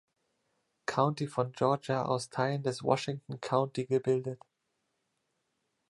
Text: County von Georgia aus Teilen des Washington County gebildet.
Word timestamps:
County 0.87 1.27
von 1.27 1.51
Georgia 1.51 2.05
aus 2.05 2.31
Teilen 2.31 2.63
des 2.63 2.81
Washington 2.81 3.39
County 3.39 3.85
gebildet. 3.85 4.39